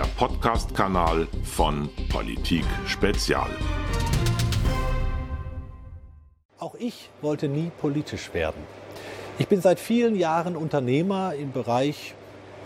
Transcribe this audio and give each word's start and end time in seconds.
der 0.00 0.06
Podcast-Kanal 0.16 1.28
von 1.44 1.90
Politik 2.08 2.64
Spezial. 2.86 3.50
Auch 6.58 6.74
ich 6.78 7.10
wollte 7.20 7.48
nie 7.48 7.70
politisch 7.82 8.32
werden. 8.32 8.62
Ich 9.38 9.46
bin 9.48 9.60
seit 9.60 9.78
vielen 9.78 10.14
Jahren 10.14 10.56
Unternehmer 10.56 11.34
im 11.34 11.52
Bereich 11.52 12.14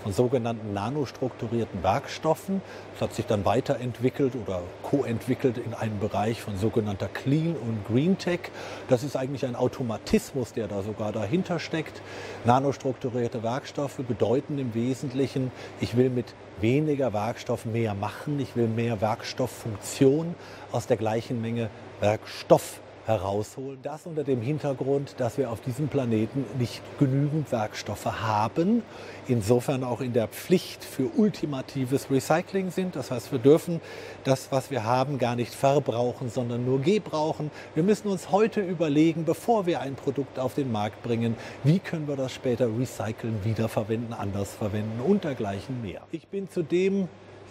von 0.04 0.12
sogenannten 0.12 0.74
nanostrukturierten 0.74 1.82
Werkstoffen. 1.82 2.60
Das 2.92 3.08
hat 3.08 3.14
sich 3.14 3.26
dann 3.26 3.44
weiterentwickelt 3.44 4.34
oder 4.36 4.60
co-entwickelt 4.82 5.58
in 5.58 5.72
einen 5.72 5.98
Bereich 5.98 6.42
von 6.42 6.56
sogenannter 6.58 7.08
Clean 7.08 7.56
und 7.56 7.86
Green 7.88 8.18
Tech. 8.18 8.40
Das 8.88 9.02
ist 9.02 9.16
eigentlich 9.16 9.46
ein 9.46 9.56
Automatismus, 9.56 10.52
der 10.52 10.68
da 10.68 10.82
sogar 10.82 11.10
dahinter 11.10 11.58
steckt. 11.58 12.02
Nanostrukturierte 12.44 13.42
Werkstoffe 13.42 13.96
bedeuten 13.96 14.58
im 14.58 14.74
Wesentlichen, 14.74 15.50
ich 15.80 15.96
will 15.96 16.10
mit 16.10 16.34
weniger 16.60 17.14
Werkstoff 17.14 17.64
mehr 17.64 17.94
machen, 17.94 18.38
ich 18.38 18.54
will 18.56 18.68
mehr 18.68 19.00
Werkstofffunktion 19.00 20.34
aus 20.70 20.86
der 20.86 20.98
gleichen 20.98 21.40
Menge 21.40 21.70
Werkstoff 22.00 22.80
herausholen. 23.06 23.78
Das 23.82 24.06
unter 24.06 24.24
dem 24.24 24.40
Hintergrund, 24.40 25.14
dass 25.18 25.38
wir 25.38 25.50
auf 25.50 25.60
diesem 25.60 25.88
Planeten 25.88 26.44
nicht 26.58 26.82
genügend 26.98 27.52
Werkstoffe 27.52 28.06
haben, 28.06 28.82
insofern 29.28 29.84
auch 29.84 30.00
in 30.00 30.12
der 30.12 30.28
Pflicht 30.28 30.84
für 30.84 31.08
ultimatives 31.16 32.10
Recycling 32.10 32.70
sind. 32.70 32.96
Das 32.96 33.10
heißt, 33.10 33.32
wir 33.32 33.38
dürfen 33.38 33.80
das, 34.24 34.48
was 34.50 34.70
wir 34.70 34.84
haben, 34.84 35.18
gar 35.18 35.36
nicht 35.36 35.54
verbrauchen, 35.54 36.30
sondern 36.30 36.64
nur 36.64 36.80
gebrauchen. 36.80 37.50
Wir 37.74 37.82
müssen 37.82 38.08
uns 38.08 38.30
heute 38.30 38.60
überlegen, 38.60 39.24
bevor 39.24 39.66
wir 39.66 39.80
ein 39.80 39.94
Produkt 39.94 40.38
auf 40.38 40.54
den 40.54 40.72
Markt 40.72 41.02
bringen, 41.02 41.36
wie 41.62 41.78
können 41.78 42.08
wir 42.08 42.16
das 42.16 42.32
später 42.32 42.68
recyceln, 42.78 43.44
wiederverwenden, 43.44 44.12
anders 44.12 44.52
verwenden 44.52 45.00
und 45.00 45.24
dergleichen 45.24 45.82
mehr. 45.82 46.02
Ich 46.10 46.28
bin 46.28 46.48
zudem 46.50 47.08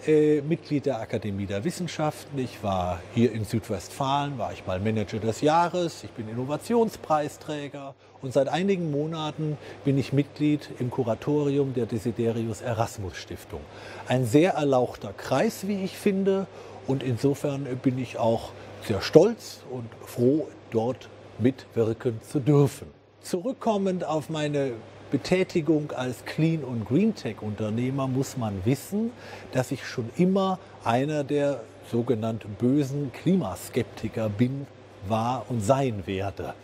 äh, 0.08 0.42
Mitglied 0.42 0.86
der 0.86 1.00
Akademie 1.00 1.46
der 1.46 1.64
Wissenschaften. 1.64 2.38
Ich 2.38 2.64
war 2.64 3.02
hier 3.14 3.32
in 3.32 3.46
Südwestfalen, 3.46 4.38
war 4.38 4.54
ich 4.54 4.66
mal 4.66 4.80
Manager 4.80 5.20
des 5.20 5.42
Jahres. 5.42 6.04
Ich 6.04 6.12
bin 6.12 6.28
Innovationspreisträger 6.30 7.96
und 8.22 8.34
seit 8.34 8.48
einigen 8.48 8.92
Monaten 8.92 9.58
bin 9.84 9.98
ich 9.98 10.14
Mitglied 10.14 10.70
im 10.80 10.90
Kuratorium 10.90 11.74
der 11.74 11.86
Desiderius 11.86 12.62
Erasmus 12.62 13.16
Stiftung. 13.16 13.62
Ein 14.08 14.26
sehr 14.26 14.54
erlauchter 14.54 15.14
Kreis, 15.14 15.68
wie 15.68 15.84
ich 15.84 15.98
finde. 15.98 16.48
Und 16.88 17.02
insofern 17.02 17.64
bin 17.82 17.98
ich 17.98 18.18
auch 18.18 18.52
sehr 18.86 19.02
stolz 19.02 19.62
und 19.72 19.90
froh, 20.06 20.48
dort 20.72 21.10
mitwirken 21.40 22.20
zu 22.30 22.40
dürfen. 22.40 22.88
Zurückkommend 23.22 24.04
auf 24.04 24.30
meine 24.30 24.74
Betätigung 25.14 25.92
als 25.92 26.26
Clean- 26.26 26.64
und 26.64 26.86
Green-Tech-Unternehmer 26.86 28.08
muss 28.08 28.36
man 28.36 28.66
wissen, 28.66 29.12
dass 29.52 29.70
ich 29.70 29.86
schon 29.86 30.10
immer 30.18 30.58
einer 30.84 31.24
der 31.24 31.62
sogenannten 31.92 32.56
bösen 32.56 33.12
Klimaskeptiker 33.14 34.28
bin, 34.30 34.66
war 35.08 35.46
und 35.50 35.62
sein 35.62 36.08
werde. 36.08 36.56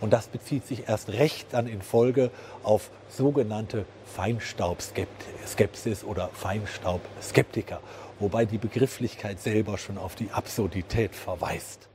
Und 0.00 0.12
das 0.12 0.26
bezieht 0.26 0.66
sich 0.66 0.88
erst 0.88 1.10
recht 1.10 1.46
dann 1.52 1.68
in 1.68 1.80
Folge 1.80 2.32
auf 2.64 2.90
sogenannte 3.08 3.84
Feinstaubskepsis 4.06 6.02
oder 6.02 6.28
Feinstaubskeptiker, 6.34 7.78
wobei 8.18 8.46
die 8.46 8.58
Begrifflichkeit 8.58 9.40
selber 9.40 9.78
schon 9.78 9.96
auf 9.96 10.16
die 10.16 10.32
Absurdität 10.32 11.14
verweist. 11.14 11.88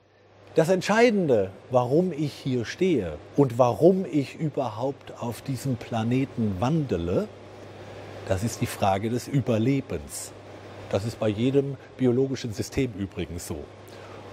Das 0.57 0.69
Entscheidende, 0.69 1.51
warum 1.69 2.11
ich 2.11 2.33
hier 2.33 2.65
stehe 2.65 3.19
und 3.35 3.59
warum 3.59 4.07
ich 4.11 4.33
überhaupt 4.39 5.13
auf 5.21 5.43
diesem 5.43 5.75
Planeten 5.75 6.55
wandele, 6.59 7.27
das 8.27 8.43
ist 8.43 8.59
die 8.61 8.65
Frage 8.65 9.11
des 9.11 9.27
Überlebens. 9.27 10.31
Das 10.89 11.05
ist 11.05 11.19
bei 11.19 11.27
jedem 11.27 11.77
biologischen 11.97 12.53
System 12.53 12.91
übrigens 12.97 13.45
so. 13.45 13.65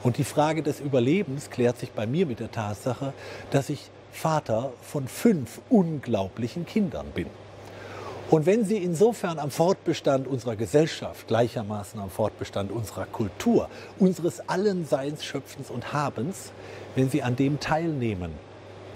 Und 0.03 0.17
die 0.17 0.25
Frage 0.25 0.63
des 0.63 0.81
Überlebens 0.81 1.51
klärt 1.51 1.77
sich 1.77 1.93
bei 1.93 2.07
mir 2.07 2.25
mit 2.25 2.41
der 2.41 2.51
Tatsache, 2.51 3.13
dass 3.51 3.69
ich 3.69 3.91
Vater 4.11 4.73
von 4.81 5.09
fünf 5.09 5.61
unglaublichen 5.69 6.65
Kindern 6.65 7.09
bin. 7.15 7.27
Und 8.35 8.47
wenn 8.47 8.65
Sie 8.65 8.79
insofern 8.79 9.39
am 9.39 9.53
Fortbestand 9.53 10.27
unserer 10.27 10.57
Gesellschaft, 10.57 11.29
gleichermaßen 11.29 12.01
am 12.01 12.11
Fortbestand 12.11 12.73
unserer 12.73 13.07
Kultur, 13.07 13.69
unseres 14.01 14.49
allen 14.49 14.87
Seins, 14.87 15.25
Schöpfens 15.25 15.71
und 15.71 15.93
Habens, 15.93 16.51
wenn 16.97 17.09
Sie 17.09 17.23
an 17.23 17.37
dem 17.37 17.61
teilnehmen, 17.61 18.33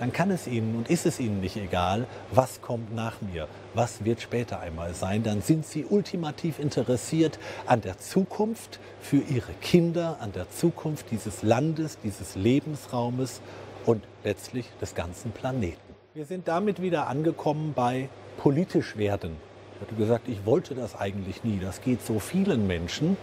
dann 0.00 0.12
kann 0.12 0.32
es 0.32 0.48
Ihnen 0.48 0.74
und 0.74 0.90
ist 0.90 1.06
es 1.06 1.20
Ihnen 1.20 1.40
nicht 1.40 1.56
egal, 1.56 2.08
was 2.32 2.62
kommt 2.62 2.92
nach 2.92 3.20
mir, 3.20 3.46
was 3.74 4.04
wird 4.04 4.20
später 4.20 4.58
einmal 4.58 4.92
sein. 4.94 5.22
Dann 5.22 5.40
sind 5.40 5.64
Sie 5.64 5.84
ultimativ 5.84 6.58
interessiert 6.58 7.38
an 7.64 7.80
der 7.80 7.96
Zukunft 7.96 8.80
für 9.00 9.18
Ihre 9.18 9.52
Kinder, 9.60 10.16
an 10.18 10.32
der 10.32 10.50
Zukunft 10.50 11.12
dieses 11.12 11.44
Landes, 11.44 11.98
dieses 12.02 12.34
Lebensraumes 12.34 13.40
und 13.86 14.02
letztlich 14.24 14.66
des 14.80 14.96
ganzen 14.96 15.30
Planeten. 15.30 15.78
Wir 16.12 16.24
sind 16.24 16.48
damit 16.48 16.82
wieder 16.82 17.06
angekommen 17.06 17.72
bei 17.76 18.08
politisch 18.38 18.96
werden. 18.96 19.36
Ich 19.74 19.82
hatte 19.82 19.94
gesagt, 19.94 20.28
ich 20.28 20.46
wollte 20.46 20.74
das 20.74 20.98
eigentlich 20.98 21.44
nie. 21.44 21.58
Das 21.60 21.82
geht 21.82 22.04
so 22.04 22.18
vielen 22.18 22.66
Menschen. 22.66 23.18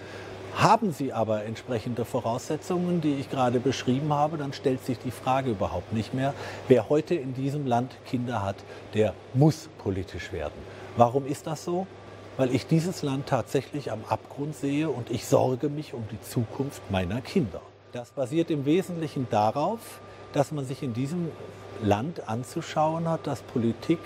Haben 0.55 0.93
sie 0.93 1.11
aber 1.11 1.43
entsprechende 1.43 2.05
Voraussetzungen, 2.05 3.01
die 3.01 3.15
ich 3.15 3.29
gerade 3.29 3.59
beschrieben 3.59 4.13
habe, 4.13 4.37
dann 4.37 4.53
stellt 4.53 4.85
sich 4.85 4.97
die 4.99 5.11
Frage 5.11 5.51
überhaupt 5.51 5.91
nicht 5.91 6.13
mehr. 6.13 6.33
Wer 6.69 6.87
heute 6.87 7.15
in 7.15 7.33
diesem 7.33 7.67
Land 7.67 7.91
Kinder 8.05 8.41
hat, 8.41 8.55
der 8.93 9.13
muss 9.33 9.67
politisch 9.79 10.31
werden. 10.31 10.53
Warum 10.95 11.25
ist 11.25 11.47
das 11.47 11.65
so? 11.65 11.87
Weil 12.37 12.55
ich 12.55 12.67
dieses 12.67 13.01
Land 13.01 13.27
tatsächlich 13.27 13.91
am 13.91 13.99
Abgrund 14.07 14.55
sehe 14.55 14.89
und 14.89 15.11
ich 15.11 15.25
sorge 15.25 15.67
mich 15.67 15.93
um 15.93 16.05
die 16.09 16.21
Zukunft 16.21 16.81
meiner 16.89 17.19
Kinder. 17.19 17.61
Das 17.91 18.11
basiert 18.11 18.49
im 18.49 18.65
Wesentlichen 18.65 19.27
darauf, 19.29 19.79
dass 20.31 20.51
man 20.53 20.65
sich 20.65 20.83
in 20.83 20.93
diesem 20.93 21.31
Land 21.83 22.29
anzuschauen 22.29 23.09
hat, 23.09 23.27
dass 23.27 23.41
Politik 23.41 23.99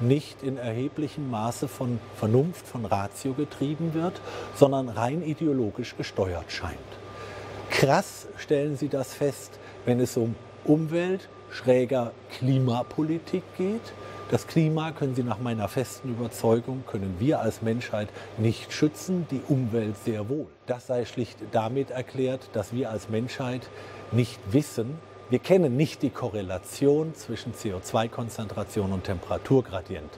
nicht 0.00 0.42
in 0.42 0.56
erheblichem 0.56 1.30
Maße 1.30 1.68
von 1.68 1.98
Vernunft, 2.16 2.66
von 2.66 2.84
Ratio 2.84 3.32
getrieben 3.34 3.94
wird, 3.94 4.20
sondern 4.54 4.88
rein 4.88 5.22
ideologisch 5.22 5.96
gesteuert 5.96 6.50
scheint. 6.52 6.76
Krass 7.70 8.26
stellen 8.36 8.76
Sie 8.76 8.88
das 8.88 9.14
fest, 9.14 9.58
wenn 9.84 10.00
es 10.00 10.16
um 10.16 10.34
Umwelt, 10.64 11.28
schräger 11.50 12.12
Klimapolitik 12.38 13.42
geht. 13.56 13.92
Das 14.30 14.46
Klima 14.46 14.90
können 14.90 15.14
Sie 15.14 15.22
nach 15.22 15.38
meiner 15.38 15.68
festen 15.68 16.10
Überzeugung, 16.10 16.82
können 16.86 17.16
wir 17.18 17.40
als 17.40 17.62
Menschheit 17.62 18.08
nicht 18.38 18.72
schützen, 18.72 19.26
die 19.30 19.40
Umwelt 19.48 19.96
sehr 20.04 20.28
wohl. 20.28 20.46
Das 20.66 20.88
sei 20.88 21.04
schlicht 21.04 21.38
damit 21.52 21.90
erklärt, 21.90 22.50
dass 22.52 22.72
wir 22.72 22.90
als 22.90 23.08
Menschheit 23.08 23.68
nicht 24.10 24.40
wissen, 24.50 24.98
wir 25.28 25.38
kennen 25.40 25.76
nicht 25.76 26.02
die 26.02 26.10
Korrelation 26.10 27.14
zwischen 27.14 27.52
CO2-Konzentration 27.52 28.92
und 28.92 29.04
Temperaturgradient. 29.04 30.10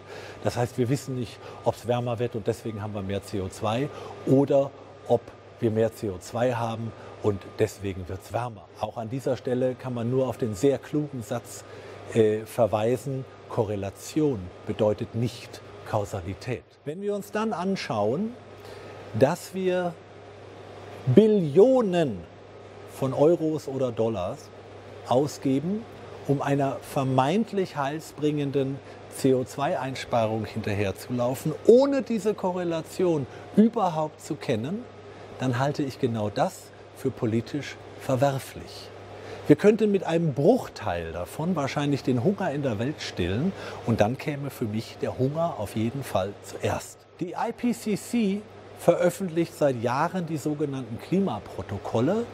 Das 0.45 0.57
heißt, 0.57 0.77
wir 0.77 0.91
wissen 0.91 1.15
nicht, 1.15 1.39
ob 1.65 1.77
es 1.77 1.87
wärmer 1.87 2.19
wird 2.19 2.37
und 2.37 2.47
deswegen 2.47 2.83
haben 2.83 2.95
wir 2.95 3.03
mehr 3.03 3.23
CO2 3.23 3.89
oder 4.27 4.71
ob 5.09 5.23
wir 5.61 5.71
mehr 5.71 5.91
CO2 5.91 6.55
haben 6.55 6.93
und 7.23 7.41
deswegen 7.59 8.07
wird 8.09 8.21
es 8.23 8.33
wärmer. 8.33 8.65
Auch 8.81 8.99
an 8.99 9.09
dieser 9.09 9.37
Stelle 9.37 9.75
kann 9.75 9.95
man 9.95 10.11
nur 10.11 10.29
auf 10.29 10.37
den 10.37 10.55
sehr 10.55 10.79
klugen 10.79 11.23
Satz 11.23 11.65
äh, 12.13 12.41
verweisen, 12.41 13.25
Korrelation 13.49 14.39
bedeutet 14.67 15.15
nicht 15.15 15.63
Kausalität. 15.89 16.65
Wenn 16.85 17.01
wir 17.01 17.15
uns 17.15 17.33
dann 17.33 17.55
anschauen, 17.55 18.35
dass 19.19 19.55
wir 19.55 19.95
Billionen 21.07 22.19
von 22.93 23.15
Euros 23.15 23.69
oder 23.69 23.91
Dollars 23.91 24.51
ausgeben, 25.11 25.83
um 26.27 26.43
einer 26.43 26.77
vermeintlich 26.83 27.77
heilsbringenden 27.77 28.79
CO2-Einsparung 29.19 30.45
hinterherzulaufen, 30.45 31.53
ohne 31.67 32.03
diese 32.03 32.35
Korrelation 32.35 33.27
überhaupt 33.57 34.21
zu 34.21 34.35
kennen, 34.35 34.85
dann 35.41 35.59
halte 35.59 35.83
ich 35.83 35.99
genau 35.99 36.31
das 36.31 36.65
für 36.97 37.11
politisch 37.11 37.77
verwerflich. 38.01 38.91
Wir 39.47 39.57
könnten 39.57 39.91
mit 39.91 40.05
einem 40.05 40.35
Bruchteil 40.35 41.13
davon 41.13 41.57
wahrscheinlich 41.57 42.03
den 42.03 42.23
Hunger 42.23 42.51
in 42.53 42.63
der 42.63 42.79
Welt 42.79 43.01
stillen 43.01 43.53
und 43.87 44.01
dann 44.01 44.19
käme 44.19 44.51
für 44.51 44.67
mich 44.67 44.99
der 45.01 45.19
Hunger 45.19 45.55
auf 45.59 45.75
jeden 45.75 46.05
Fall 46.05 46.35
zuerst. 46.43 46.99
Die 47.21 47.33
IPCC 47.33 48.43
veröffentlicht 48.79 49.57
seit 49.57 49.83
Jahren 49.83 50.27
die 50.27 50.37
sogenannten 50.37 50.99
Klimaprotokolle 50.99 52.27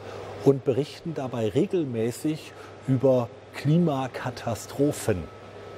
und 0.45 0.63
berichten 0.63 1.13
dabei 1.15 1.49
regelmäßig 1.49 2.53
über 2.87 3.29
Klimakatastrophen. 3.55 5.23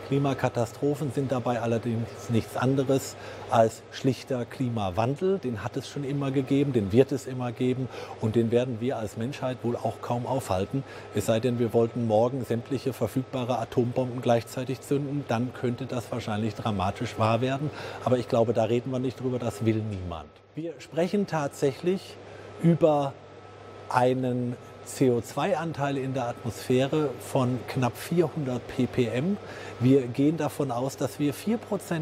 Klimakatastrophen 0.07 1.11
sind 1.11 1.33
dabei 1.33 1.59
allerdings 1.61 2.29
nichts 2.29 2.55
anderes 2.55 3.17
als 3.49 3.81
schlichter 3.91 4.45
Klimawandel. 4.45 5.37
Den 5.39 5.65
hat 5.65 5.75
es 5.75 5.89
schon 5.89 6.05
immer 6.05 6.31
gegeben, 6.31 6.71
den 6.71 6.93
wird 6.93 7.11
es 7.11 7.27
immer 7.27 7.51
geben 7.51 7.89
und 8.21 8.35
den 8.35 8.51
werden 8.51 8.79
wir 8.79 8.97
als 8.97 9.17
Menschheit 9.17 9.57
wohl 9.63 9.75
auch 9.75 10.01
kaum 10.01 10.25
aufhalten. 10.25 10.83
Es 11.13 11.25
sei 11.25 11.41
denn, 11.41 11.59
wir 11.59 11.73
wollten 11.73 12.07
morgen 12.07 12.45
sämtliche 12.45 12.93
verfügbare 12.93 13.59
Atombomben 13.59 14.21
gleichzeitig 14.21 14.79
zünden, 14.79 15.25
dann 15.27 15.53
könnte 15.53 15.85
das 15.85 16.09
wahrscheinlich 16.09 16.55
dramatisch 16.55 17.19
wahr 17.19 17.41
werden. 17.41 17.69
Aber 18.05 18.17
ich 18.17 18.29
glaube, 18.29 18.53
da 18.53 18.63
reden 18.63 18.91
wir 18.91 18.99
nicht 18.99 19.19
drüber, 19.19 19.39
das 19.39 19.65
will 19.65 19.81
niemand. 19.89 20.29
Wir 20.55 20.73
sprechen 20.79 21.27
tatsächlich 21.27 22.15
über 22.63 23.13
einen 23.89 24.55
CO2-Anteil 24.87 25.97
in 25.97 26.13
der 26.13 26.29
Atmosphäre 26.29 27.09
von 27.19 27.59
knapp 27.67 27.97
400 27.97 28.61
ppm. 28.67 29.37
Wir 29.79 30.07
gehen 30.07 30.37
davon 30.37 30.71
aus, 30.71 30.97
dass 30.97 31.19
wir 31.19 31.33
4% 31.33 31.57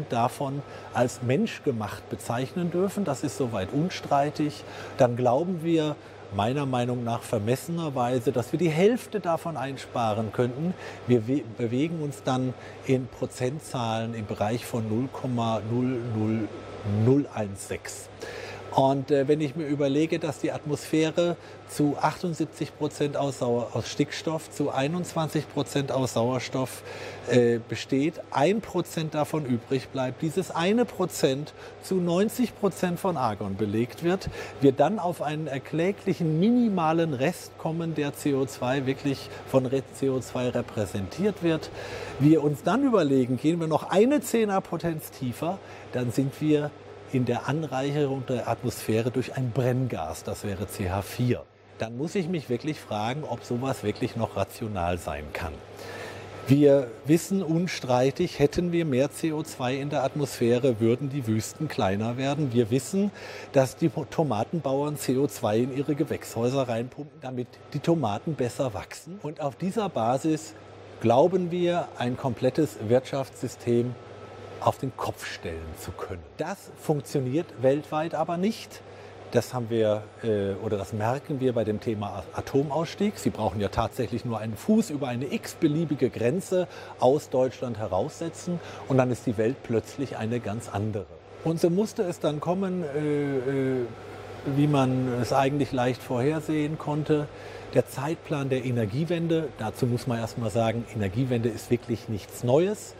davon 0.08 0.62
als 0.94 1.22
menschgemacht 1.22 2.08
bezeichnen 2.08 2.70
dürfen. 2.70 3.04
Das 3.04 3.24
ist 3.24 3.36
soweit 3.36 3.72
unstreitig. 3.72 4.62
Dann 4.98 5.16
glauben 5.16 5.64
wir, 5.64 5.96
meiner 6.34 6.66
Meinung 6.66 7.04
nach 7.04 7.22
vermessenerweise, 7.22 8.32
dass 8.32 8.50
wir 8.52 8.58
die 8.58 8.68
Hälfte 8.68 9.20
davon 9.20 9.56
einsparen 9.56 10.32
könnten. 10.32 10.74
Wir 11.06 11.22
bewegen 11.58 12.02
uns 12.02 12.24
dann 12.24 12.52
in 12.86 13.06
Prozentzahlen 13.06 14.14
im 14.14 14.26
Bereich 14.26 14.64
von 14.64 14.84
0,00016. 14.88 16.48
Und 18.76 19.10
äh, 19.10 19.26
wenn 19.26 19.40
ich 19.40 19.56
mir 19.56 19.66
überlege, 19.66 20.18
dass 20.18 20.38
die 20.40 20.52
Atmosphäre 20.52 21.38
zu 21.66 21.96
78 21.98 22.76
Prozent 22.76 23.16
aus, 23.16 23.40
aus, 23.40 23.88
Stickstoff, 23.88 24.50
zu 24.50 24.70
21 24.70 25.48
Prozent 25.48 25.90
aus 25.90 26.12
Sauerstoff 26.12 26.82
äh, 27.30 27.58
besteht, 27.66 28.20
ein 28.32 28.60
Prozent 28.60 29.14
davon 29.14 29.46
übrig 29.46 29.88
bleibt, 29.88 30.20
dieses 30.20 30.50
eine 30.50 30.84
Prozent 30.84 31.54
zu 31.82 31.94
90 31.94 32.54
Prozent 32.54 33.00
von 33.00 33.16
Argon 33.16 33.56
belegt 33.56 34.04
wird, 34.04 34.28
wir 34.60 34.72
dann 34.72 34.98
auf 34.98 35.22
einen 35.22 35.46
erkläglichen 35.46 36.38
minimalen 36.38 37.14
Rest 37.14 37.56
kommen, 37.56 37.94
der 37.94 38.12
CO2 38.12 38.84
wirklich 38.84 39.30
von 39.50 39.66
CO2 39.66 40.54
repräsentiert 40.54 41.42
wird. 41.42 41.70
Wir 42.20 42.44
uns 42.44 42.62
dann 42.62 42.84
überlegen, 42.84 43.38
gehen 43.38 43.58
wir 43.58 43.68
noch 43.68 43.88
eine 43.88 44.20
Zehnerpotenz 44.20 45.12
tiefer, 45.12 45.58
dann 45.94 46.12
sind 46.12 46.38
wir 46.42 46.70
in 47.12 47.24
der 47.24 47.48
Anreicherung 47.48 48.24
der 48.26 48.48
Atmosphäre 48.48 49.10
durch 49.10 49.36
ein 49.36 49.50
Brenngas, 49.52 50.24
das 50.24 50.44
wäre 50.44 50.64
CH4. 50.64 51.40
Dann 51.78 51.96
muss 51.96 52.14
ich 52.14 52.28
mich 52.28 52.48
wirklich 52.48 52.80
fragen, 52.80 53.24
ob 53.24 53.44
sowas 53.44 53.82
wirklich 53.82 54.16
noch 54.16 54.36
rational 54.36 54.98
sein 54.98 55.24
kann. 55.32 55.52
Wir 56.48 56.92
wissen 57.06 57.42
unstreitig, 57.42 58.38
hätten 58.38 58.70
wir 58.70 58.84
mehr 58.84 59.10
CO2 59.10 59.80
in 59.80 59.90
der 59.90 60.04
Atmosphäre, 60.04 60.78
würden 60.78 61.10
die 61.10 61.26
Wüsten 61.26 61.66
kleiner 61.66 62.18
werden. 62.18 62.52
Wir 62.52 62.70
wissen, 62.70 63.10
dass 63.52 63.76
die 63.76 63.88
Tomatenbauern 63.88 64.96
CO2 64.96 65.56
in 65.56 65.76
ihre 65.76 65.96
Gewächshäuser 65.96 66.68
reinpumpen, 66.68 67.20
damit 67.20 67.48
die 67.72 67.80
Tomaten 67.80 68.34
besser 68.34 68.74
wachsen. 68.74 69.18
Und 69.24 69.40
auf 69.40 69.56
dieser 69.56 69.88
Basis 69.88 70.54
glauben 71.00 71.50
wir, 71.50 71.88
ein 71.98 72.16
komplettes 72.16 72.76
Wirtschaftssystem 72.86 73.96
auf 74.60 74.78
den 74.78 74.96
Kopf 74.96 75.26
stellen 75.26 75.74
zu 75.78 75.90
können. 75.92 76.22
Das 76.36 76.70
funktioniert 76.80 77.46
weltweit 77.62 78.14
aber 78.14 78.36
nicht. 78.36 78.80
Das 79.32 79.52
haben 79.52 79.70
wir 79.70 80.02
äh, 80.22 80.52
oder 80.64 80.78
das 80.78 80.92
merken 80.92 81.40
wir 81.40 81.52
bei 81.52 81.64
dem 81.64 81.80
Thema 81.80 82.22
Atomausstieg. 82.34 83.18
Sie 83.18 83.30
brauchen 83.30 83.60
ja 83.60 83.68
tatsächlich 83.68 84.24
nur 84.24 84.38
einen 84.38 84.56
Fuß 84.56 84.90
über 84.90 85.08
eine 85.08 85.32
x-beliebige 85.32 86.10
Grenze 86.10 86.68
aus 87.00 87.28
Deutschland 87.28 87.78
heraussetzen 87.78 88.60
und 88.88 88.98
dann 88.98 89.10
ist 89.10 89.26
die 89.26 89.36
Welt 89.36 89.56
plötzlich 89.62 90.16
eine 90.16 90.40
ganz 90.40 90.68
andere. 90.68 91.06
Und 91.44 91.60
so 91.60 91.70
musste 91.70 92.02
es 92.02 92.20
dann 92.20 92.40
kommen, 92.40 92.82
äh, 92.82 92.98
äh, 92.98 93.86
wie 94.56 94.66
man 94.68 95.20
es 95.20 95.32
eigentlich 95.32 95.72
leicht 95.72 96.02
vorhersehen 96.02 96.78
konnte. 96.78 97.26
Der 97.74 97.86
Zeitplan 97.86 98.48
der 98.48 98.64
Energiewende, 98.64 99.48
dazu 99.58 99.86
muss 99.86 100.06
man 100.06 100.18
erst 100.18 100.38
mal 100.38 100.50
sagen, 100.50 100.84
Energiewende 100.94 101.48
ist 101.48 101.70
wirklich 101.70 102.08
nichts 102.08 102.44
Neues. 102.44 102.94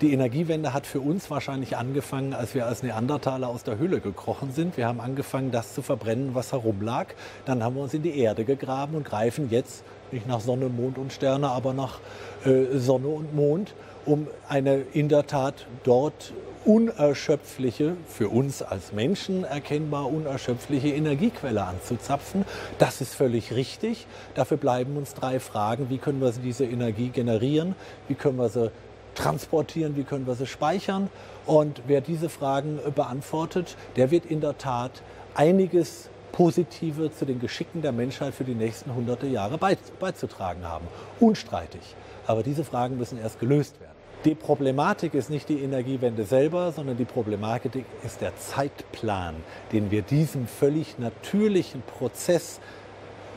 Die 0.00 0.14
Energiewende 0.14 0.72
hat 0.72 0.86
für 0.86 1.00
uns 1.00 1.30
wahrscheinlich 1.30 1.76
angefangen, 1.76 2.32
als 2.32 2.54
wir 2.54 2.64
als 2.66 2.82
Neandertaler 2.82 3.48
aus 3.48 3.64
der 3.64 3.76
Höhle 3.76 4.00
gekrochen 4.00 4.50
sind. 4.50 4.78
Wir 4.78 4.86
haben 4.86 4.98
angefangen, 4.98 5.50
das 5.50 5.74
zu 5.74 5.82
verbrennen, 5.82 6.34
was 6.34 6.52
herumlag. 6.52 7.08
Dann 7.44 7.62
haben 7.62 7.76
wir 7.76 7.82
uns 7.82 7.92
in 7.92 8.02
die 8.02 8.18
Erde 8.18 8.46
gegraben 8.46 8.94
und 8.94 9.04
greifen 9.04 9.50
jetzt 9.50 9.84
nicht 10.10 10.26
nach 10.26 10.40
Sonne, 10.40 10.70
Mond 10.70 10.96
und 10.96 11.12
Sterne, 11.12 11.50
aber 11.50 11.74
nach 11.74 12.00
äh, 12.46 12.78
Sonne 12.78 13.08
und 13.08 13.34
Mond, 13.34 13.74
um 14.06 14.26
eine 14.48 14.84
in 14.94 15.10
der 15.10 15.26
Tat 15.26 15.66
dort 15.84 16.32
unerschöpfliche, 16.64 17.96
für 18.06 18.30
uns 18.30 18.62
als 18.62 18.92
Menschen 18.92 19.44
erkennbar 19.44 20.10
unerschöpfliche 20.10 20.88
Energiequelle 20.88 21.64
anzuzapfen. 21.64 22.46
Das 22.78 23.02
ist 23.02 23.14
völlig 23.14 23.52
richtig. 23.52 24.06
Dafür 24.34 24.56
bleiben 24.56 24.96
uns 24.96 25.12
drei 25.12 25.40
Fragen. 25.40 25.90
Wie 25.90 25.98
können 25.98 26.22
wir 26.22 26.32
diese 26.32 26.64
Energie 26.64 27.08
generieren? 27.08 27.74
Wie 28.08 28.14
können 28.14 28.38
wir 28.38 28.48
sie 28.48 28.70
transportieren, 29.14 29.96
wie 29.96 30.04
können 30.04 30.26
wir 30.26 30.34
sie 30.34 30.46
speichern. 30.46 31.10
Und 31.46 31.82
wer 31.86 32.00
diese 32.00 32.28
Fragen 32.28 32.78
äh, 32.86 32.90
beantwortet, 32.90 33.76
der 33.96 34.10
wird 34.10 34.26
in 34.26 34.40
der 34.40 34.58
Tat 34.58 35.02
einiges 35.34 36.08
Positive 36.32 37.12
zu 37.12 37.24
den 37.24 37.40
Geschicken 37.40 37.82
der 37.82 37.92
Menschheit 37.92 38.34
für 38.34 38.44
die 38.44 38.54
nächsten 38.54 38.94
hunderte 38.94 39.26
Jahre 39.26 39.58
beizutragen 39.58 40.64
haben. 40.64 40.86
Unstreitig. 41.18 41.80
Aber 42.26 42.42
diese 42.42 42.64
Fragen 42.64 42.96
müssen 42.98 43.18
erst 43.18 43.40
gelöst 43.40 43.80
werden. 43.80 43.90
Die 44.24 44.34
Problematik 44.34 45.14
ist 45.14 45.30
nicht 45.30 45.48
die 45.48 45.62
Energiewende 45.62 46.24
selber, 46.24 46.72
sondern 46.72 46.98
die 46.98 47.06
Problematik 47.06 47.86
ist 48.04 48.20
der 48.20 48.36
Zeitplan, 48.36 49.34
den 49.72 49.90
wir 49.90 50.02
diesem 50.02 50.46
völlig 50.46 50.98
natürlichen 50.98 51.82
Prozess 51.82 52.60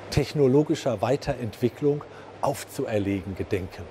technologischer 0.09 1.01
Weiterentwicklung 1.01 2.03
aufzuerlegen 2.41 3.35
gedenken. 3.35 3.83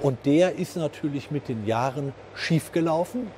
Und 0.00 0.26
der 0.26 0.56
ist 0.56 0.76
natürlich 0.76 1.30
mit 1.30 1.48
den 1.48 1.66
Jahren 1.66 2.12
schiefgelaufen. 2.34 3.28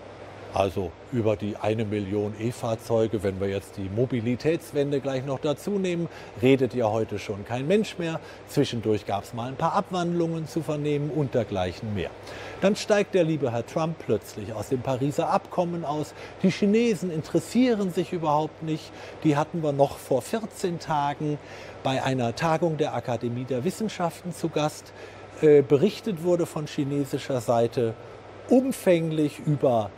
Also 0.53 0.91
über 1.13 1.37
die 1.37 1.57
eine 1.57 1.85
Million 1.85 2.35
E-Fahrzeuge, 2.41 3.23
wenn 3.23 3.41
wir 3.41 3.49
jetzt 3.49 3.77
die 3.77 3.89
Mobilitätswende 3.89 4.99
gleich 4.99 5.25
noch 5.25 5.39
dazu 5.39 5.79
nehmen, 5.79 6.09
redet 6.43 6.75
ja 6.75 6.91
heute 6.91 7.21
schon 7.21 7.45
kein 7.45 7.69
Mensch 7.69 7.99
mehr. 7.99 8.19
Zwischendurch 8.49 9.07
gab 9.07 9.23
es 9.23 9.33
mal 9.33 9.47
ein 9.47 9.55
paar 9.55 9.75
Abwandlungen 9.75 10.49
zu 10.49 10.63
vernehmen 10.63 11.11
und 11.11 11.35
dergleichen 11.35 11.95
mehr. 11.95 12.11
Dann 12.63 12.75
steigt 12.75 13.15
der 13.15 13.23
liebe 13.23 13.53
Herr 13.53 13.65
Trump 13.65 13.97
plötzlich 14.05 14.53
aus 14.53 14.71
dem 14.71 14.81
Pariser 14.81 15.31
Abkommen 15.31 15.85
aus. 15.85 16.15
Die 16.43 16.51
Chinesen 16.51 17.13
interessieren 17.13 17.93
sich 17.93 18.13
überhaupt 18.13 18.65
nicht. 18.65 18.91
Die 19.23 19.37
hatten 19.37 19.63
wir 19.63 19.73
noch 19.73 19.99
vor 19.99 20.21
14 20.21 20.81
Tagen 20.81 21.39
bei 21.85 22.03
einer 22.03 22.35
Tagung 22.35 22.77
der 22.77 22.95
Akademie 22.95 23.45
der 23.45 23.63
Wissenschaften 23.63 24.35
zu 24.35 24.49
Gast. 24.49 24.93
Äh, 25.43 25.63
berichtet 25.63 26.23
wurde 26.23 26.45
von 26.45 26.67
chinesischer 26.67 27.41
Seite 27.41 27.95
umfänglich 28.51 29.41
über 29.47 29.91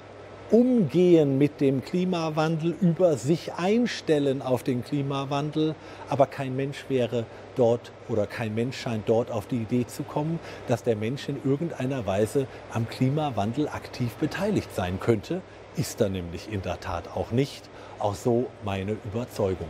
Umgehen 0.52 1.38
mit 1.38 1.60
dem 1.60 1.82
Klimawandel, 1.82 2.76
über 2.80 3.16
sich 3.16 3.54
einstellen 3.54 4.40
auf 4.40 4.62
den 4.62 4.84
Klimawandel, 4.84 5.74
aber 6.08 6.26
kein 6.26 6.54
Mensch 6.54 6.84
wäre 6.88 7.24
dort 7.56 7.90
oder 8.08 8.26
kein 8.26 8.54
Mensch 8.54 8.78
scheint 8.78 9.08
dort 9.08 9.30
auf 9.32 9.46
die 9.46 9.56
Idee 9.56 9.86
zu 9.86 10.04
kommen, 10.04 10.38
dass 10.68 10.84
der 10.84 10.94
Mensch 10.94 11.28
in 11.28 11.40
irgendeiner 11.42 12.06
Weise 12.06 12.46
am 12.72 12.86
Klimawandel 12.88 13.66
aktiv 13.66 14.12
beteiligt 14.16 14.72
sein 14.74 15.00
könnte. 15.00 15.40
Ist 15.74 16.00
er 16.00 16.10
nämlich 16.10 16.52
in 16.52 16.62
der 16.62 16.78
Tat 16.78 17.16
auch 17.16 17.32
nicht. 17.32 17.68
Auch 17.98 18.14
so 18.14 18.46
meine 18.62 18.96
Überzeugung. 19.06 19.68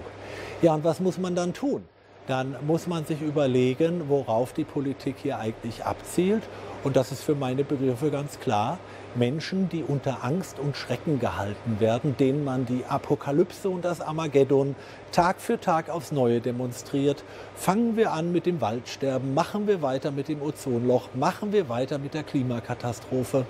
Ja, 0.60 0.74
und 0.74 0.84
was 0.84 1.00
muss 1.00 1.16
man 1.16 1.36
dann 1.36 1.54
tun? 1.54 1.84
Dann 2.26 2.56
muss 2.66 2.86
man 2.86 3.04
sich 3.04 3.20
überlegen, 3.20 4.08
worauf 4.08 4.52
die 4.52 4.64
Politik 4.64 5.16
hier 5.22 5.38
eigentlich 5.38 5.84
abzielt. 5.84 6.42
Und 6.84 6.96
das 6.96 7.12
ist 7.12 7.22
für 7.22 7.34
meine 7.34 7.64
Begriffe 7.64 8.10
ganz 8.10 8.38
klar. 8.40 8.78
Menschen, 9.14 9.68
die 9.68 9.82
unter 9.82 10.24
Angst 10.24 10.58
und 10.58 10.76
Schrecken 10.76 11.20
gehalten 11.20 11.80
werden, 11.80 12.16
denen 12.16 12.44
man 12.44 12.64
die 12.64 12.84
Apokalypse 12.86 13.68
und 13.68 13.84
das 13.84 14.00
Armageddon 14.00 14.74
Tag 15.10 15.40
für 15.40 15.60
Tag 15.60 15.90
aufs 15.90 16.12
Neue 16.12 16.40
demonstriert. 16.40 17.22
Fangen 17.54 17.96
wir 17.96 18.12
an 18.12 18.32
mit 18.32 18.46
dem 18.46 18.60
Waldsterben, 18.60 19.34
machen 19.34 19.66
wir 19.66 19.82
weiter 19.82 20.10
mit 20.10 20.28
dem 20.28 20.40
Ozonloch, 20.40 21.10
machen 21.14 21.52
wir 21.52 21.68
weiter 21.68 21.98
mit 21.98 22.14
der 22.14 22.22
Klimakatastrophe. 22.22 23.44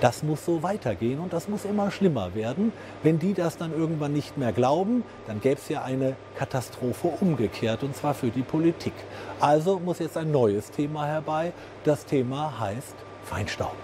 Das 0.00 0.22
muss 0.22 0.44
so 0.44 0.62
weitergehen 0.62 1.20
und 1.20 1.32
das 1.32 1.48
muss 1.48 1.64
immer 1.64 1.90
schlimmer 1.90 2.34
werden. 2.34 2.72
Wenn 3.02 3.18
die 3.18 3.32
das 3.32 3.56
dann 3.56 3.72
irgendwann 3.72 4.12
nicht 4.12 4.36
mehr 4.36 4.52
glauben, 4.52 5.04
dann 5.26 5.40
gäbe 5.40 5.58
es 5.58 5.70
ja 5.70 5.82
eine 5.82 6.16
Katastrophe 6.36 7.08
umgekehrt 7.20 7.82
und 7.82 7.96
zwar 7.96 8.12
für 8.12 8.28
die 8.28 8.42
Politik. 8.42 8.92
Also 9.40 9.78
muss 9.78 9.98
jetzt 9.98 10.18
ein 10.18 10.30
neues 10.30 10.70
Thema 10.70 11.06
herbei. 11.06 11.52
Das 11.84 12.04
Thema 12.04 12.60
heißt 12.60 12.94
Feinstaub. 13.24 13.76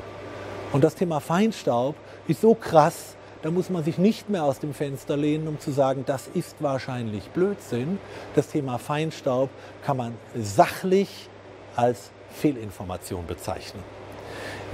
Und 0.73 0.85
das 0.85 0.95
Thema 0.95 1.21
Feinstaub 1.21 1.95
ist 2.29 2.43
so 2.43 2.55
krass, 2.55 3.17
da 3.41 3.51
muss 3.51 3.71
man 3.71 3.83
sich 3.83 3.99
nicht 3.99 4.29
mehr 4.29 4.45
aus 4.45 4.61
dem 4.61 4.73
Fenster 4.75 5.17
lehnen, 5.17 5.49
um 5.49 5.59
zu 5.59 5.73
sagen, 5.73 6.05
das 6.07 6.29
ist 6.29 6.57
wahrscheinlich 6.61 7.31
Blödsinn. 7.31 7.99
Das 8.35 8.49
Thema 8.49 8.79
Feinstaub 8.79 9.51
kann 9.85 9.97
man 9.97 10.15
sachlich 10.35 11.29
als 11.75 12.11
Fehlinformation 12.31 13.27
bezeichnen. 13.27 13.83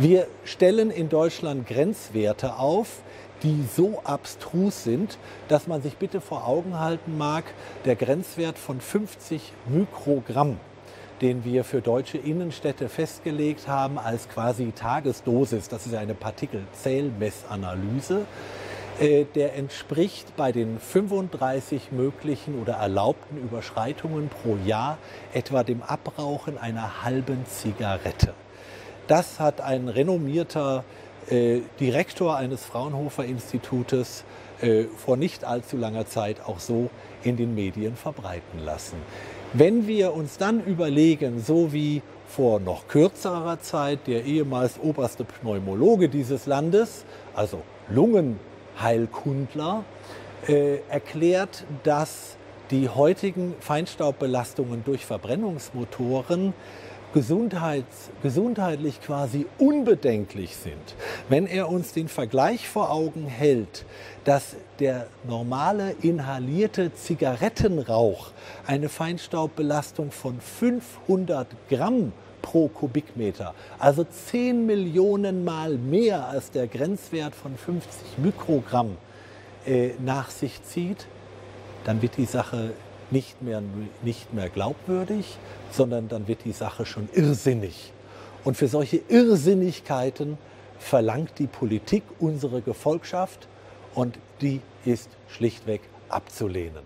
Wir 0.00 0.28
stellen 0.45 0.93
in 0.93 1.09
Deutschland 1.09 1.67
Grenzwerte 1.67 2.55
auf, 2.55 3.02
die 3.43 3.64
so 3.76 4.00
abstrus 4.05 4.85
sind, 4.85 5.19
dass 5.49 5.67
man 5.67 5.83
sich 5.83 5.97
bitte 5.97 6.21
vor 6.21 6.47
Augen 6.47 6.78
halten 6.78 7.19
mag, 7.19 7.43
der 7.85 7.97
Grenzwert 7.97 8.59
von 8.59 8.81
50 8.81 9.52
Mikrogramm, 9.67 10.61
den 11.21 11.45
wir 11.45 11.64
für 11.64 11.81
deutsche 11.81 12.17
Innenstädte 12.17 12.88
festgelegt 12.88 13.67
haben 13.67 13.99
als 13.99 14.28
quasi 14.28 14.71
Tagesdosis, 14.71 15.69
das 15.69 15.88
ist 15.88 15.97
eine 15.97 16.14
Partikelzählmessanalyse, 16.14 18.25
äh, 19.00 19.25
der 19.35 19.57
entspricht 19.57 20.37
bei 20.37 20.52
den 20.52 20.78
35 20.78 21.90
möglichen 21.90 22.62
oder 22.62 22.75
erlaubten 22.75 23.37
Überschreitungen 23.37 24.28
pro 24.28 24.59
Jahr 24.64 24.97
etwa 25.35 25.64
dem 25.64 25.83
Abrauchen 25.83 26.57
einer 26.57 27.02
halben 27.02 27.45
Zigarette. 27.47 28.33
Das 29.09 29.41
hat 29.41 29.61
ein 29.62 29.88
renommierter 29.88 30.85
äh, 31.31 31.61
Direktor 31.81 32.37
eines 32.37 32.65
Fraunhofer 32.65 33.25
Institutes 33.25 34.23
äh, 34.61 34.85
vor 34.85 35.17
nicht 35.17 35.45
allzu 35.45 35.79
langer 35.79 36.07
Zeit 36.07 36.37
auch 36.47 36.61
so 36.61 36.91
in 37.23 37.38
den 37.38 37.55
Medien 37.55 37.97
verbreiten 37.97 38.61
lassen. 38.65 38.97
Wenn 39.55 39.88
wir 39.88 40.12
uns 40.12 40.37
dann 40.37 40.62
überlegen, 40.62 41.43
so 41.43 41.73
wie 41.73 42.03
vor 42.27 42.61
noch 42.61 42.87
kürzerer 42.87 43.61
Zeit 43.61 44.00
der 44.07 44.27
ehemals 44.27 44.79
oberste 44.79 45.25
Pneumologe 45.25 46.11
dieses 46.11 46.45
Landes, 46.45 47.07
also 47.35 47.62
Lungenheilkundler, 47.88 49.85
äh, 50.47 50.81
erklärt, 50.91 51.65
dass 51.83 52.37
die 52.71 52.91
heutigen 52.91 53.55
Feinstaubbelastungen 53.61 54.85
durch 54.85 55.07
Verbrennungsmotoren 55.07 56.53
gesundheits, 57.15 58.11
gesundheitlich 58.23 59.00
quasi 59.00 59.47
unbedenklich 59.59 60.57
sind, 60.57 60.95
wenn 61.29 61.47
er 61.47 61.69
uns 61.69 61.93
den 61.93 62.09
Vergleich 62.09 62.69
vor 62.69 62.91
Augen 62.91 63.27
hält, 63.27 63.85
dass 64.25 64.57
der 64.79 65.07
normale 65.27 65.95
inhalierte 66.03 66.93
Zigarettenrauch 66.95 68.31
eine 68.67 68.88
Feinstaubbelastung 68.88 70.11
von 70.11 70.41
500 70.41 71.47
Gramm 71.69 72.12
pro 72.43 72.69
Kubikmeter, 72.69 73.55
also 73.79 74.05
10 74.05 74.67
Millionen 74.67 75.45
Mal 75.45 75.77
mehr 75.77 76.29
als 76.29 76.50
der 76.50 76.67
Grenzwert 76.67 77.35
von 77.35 77.57
50 77.57 78.19
Mikrogramm 78.19 78.97
äh, 79.67 79.91
nach 79.99 80.31
sich 80.31 80.62
zieht, 80.62 81.07
dann 81.85 82.00
wird 82.03 82.17
die 82.17 82.27
Sache 82.27 82.73
nicht 83.11 83.43
mehr, 83.43 83.62
nicht 84.03 84.33
mehr 84.35 84.49
glaubwürdig, 84.49 85.37
sondern 85.71 86.09
dann 86.09 86.29
wird 86.29 86.45
die 86.45 86.53
Sache 86.53 86.87
schon 86.87 87.09
irrsinnig. 87.12 87.93
Und 88.45 88.57
für 88.57 88.69
solche 88.69 89.00
Irrsinnigkeiten 89.09 90.38
verlangt 90.79 91.38
die 91.38 91.47
Politik 91.47 92.03
unsere 92.19 92.62
Gefolgschaft 92.62 93.49
und 93.95 94.19
die 94.41 94.61
ist 94.85 95.11
schlichtweg 95.29 95.83
abzulehnen. 96.09 96.83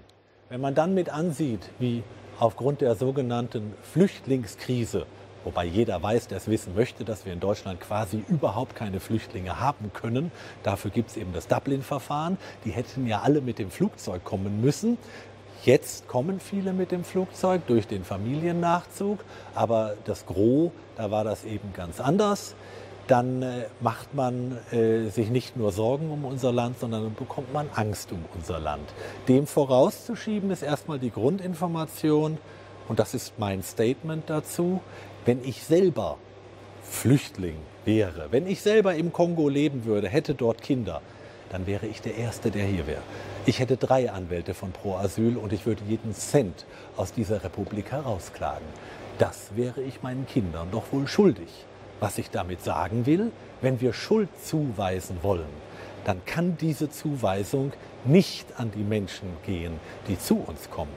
Wenn 0.48 0.60
man 0.60 0.74
dann 0.74 0.94
mit 0.94 1.08
ansieht, 1.08 1.70
wie 1.78 2.02
aufgrund 2.38 2.80
der 2.80 2.94
sogenannten 2.94 3.74
Flüchtlingskrise, 3.92 5.06
wobei 5.44 5.64
jeder 5.64 6.02
weiß, 6.02 6.28
der 6.28 6.38
es 6.38 6.48
wissen 6.48 6.74
möchte, 6.74 7.04
dass 7.04 7.24
wir 7.24 7.32
in 7.32 7.40
Deutschland 7.40 7.80
quasi 7.80 8.24
überhaupt 8.28 8.74
keine 8.74 9.00
Flüchtlinge 9.00 9.60
haben 9.60 9.92
können. 9.92 10.32
Dafür 10.62 10.90
gibt 10.90 11.10
es 11.10 11.16
eben 11.16 11.32
das 11.32 11.48
Dublin-Verfahren. 11.48 12.38
Die 12.64 12.70
hätten 12.70 13.06
ja 13.06 13.20
alle 13.22 13.40
mit 13.40 13.58
dem 13.58 13.70
Flugzeug 13.70 14.24
kommen 14.24 14.60
müssen. 14.60 14.98
Jetzt 15.64 16.08
kommen 16.08 16.40
viele 16.40 16.72
mit 16.72 16.90
dem 16.90 17.04
Flugzeug 17.04 17.62
durch 17.68 17.86
den 17.86 18.02
Familiennachzug, 18.02 19.20
aber 19.54 19.94
das 20.06 20.26
Gros, 20.26 20.72
da 20.96 21.12
war 21.12 21.22
das 21.22 21.44
eben 21.44 21.72
ganz 21.72 22.00
anders. 22.00 22.56
Dann 23.06 23.42
äh, 23.42 23.66
macht 23.80 24.12
man 24.12 24.58
äh, 24.72 25.08
sich 25.08 25.30
nicht 25.30 25.56
nur 25.56 25.70
Sorgen 25.70 26.10
um 26.10 26.24
unser 26.24 26.50
Land, 26.50 26.80
sondern 26.80 27.14
bekommt 27.14 27.52
man 27.52 27.68
Angst 27.76 28.10
um 28.10 28.24
unser 28.34 28.58
Land. 28.58 28.92
Dem 29.28 29.46
vorauszuschieben 29.46 30.50
ist 30.50 30.62
erstmal 30.62 30.98
die 30.98 31.12
Grundinformation, 31.12 32.38
und 32.88 32.98
das 32.98 33.14
ist 33.14 33.34
mein 33.38 33.62
Statement 33.62 34.28
dazu, 34.28 34.80
wenn 35.24 35.44
ich 35.44 35.62
selber 35.62 36.16
Flüchtling 36.82 37.56
wäre, 37.84 38.28
wenn 38.32 38.48
ich 38.48 38.62
selber 38.62 38.96
im 38.96 39.12
Kongo 39.12 39.48
leben 39.48 39.84
würde, 39.84 40.08
hätte 40.08 40.34
dort 40.34 40.60
Kinder, 40.60 41.00
dann 41.50 41.68
wäre 41.68 41.86
ich 41.86 42.02
der 42.02 42.16
Erste, 42.16 42.50
der 42.50 42.64
hier 42.64 42.88
wäre. 42.88 43.02
Ich 43.44 43.58
hätte 43.58 43.76
drei 43.76 44.08
Anwälte 44.08 44.54
von 44.54 44.70
Pro 44.70 44.94
Asyl 44.94 45.36
und 45.36 45.52
ich 45.52 45.66
würde 45.66 45.82
jeden 45.88 46.14
Cent 46.14 46.64
aus 46.96 47.12
dieser 47.12 47.42
Republik 47.42 47.90
herausklagen. 47.90 48.64
Das 49.18 49.56
wäre 49.56 49.82
ich 49.82 50.00
meinen 50.00 50.28
Kindern 50.28 50.68
doch 50.70 50.84
wohl 50.92 51.08
schuldig. 51.08 51.48
Was 51.98 52.18
ich 52.18 52.30
damit 52.30 52.62
sagen 52.62 53.04
will, 53.04 53.32
wenn 53.60 53.80
wir 53.80 53.94
Schuld 53.94 54.28
zuweisen 54.44 55.18
wollen, 55.22 55.50
dann 56.04 56.24
kann 56.24 56.56
diese 56.56 56.88
Zuweisung 56.88 57.72
nicht 58.04 58.46
an 58.60 58.70
die 58.70 58.84
Menschen 58.84 59.26
gehen, 59.44 59.80
die 60.06 60.20
zu 60.20 60.36
uns 60.36 60.70
kommen. 60.70 60.94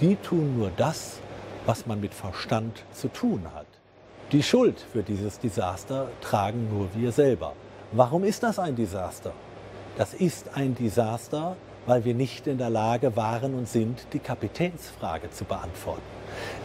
Die 0.00 0.16
tun 0.16 0.58
nur 0.58 0.72
das, 0.76 1.20
was 1.64 1.86
man 1.86 2.00
mit 2.00 2.12
Verstand 2.12 2.82
zu 2.92 3.06
tun 3.06 3.46
hat. 3.54 3.66
Die 4.32 4.42
Schuld 4.42 4.80
für 4.92 5.04
dieses 5.04 5.38
Desaster 5.38 6.08
tragen 6.20 6.68
nur 6.76 6.88
wir 6.96 7.12
selber. 7.12 7.52
Warum 7.92 8.24
ist 8.24 8.42
das 8.42 8.58
ein 8.58 8.74
Desaster? 8.74 9.32
Das 9.96 10.12
ist 10.12 10.56
ein 10.56 10.74
Desaster, 10.74 11.56
weil 11.86 12.04
wir 12.04 12.14
nicht 12.14 12.46
in 12.46 12.58
der 12.58 12.70
Lage 12.70 13.16
waren 13.16 13.54
und 13.54 13.68
sind, 13.68 14.06
die 14.12 14.18
Kapitänsfrage 14.18 15.30
zu 15.30 15.44
beantworten. 15.44 16.02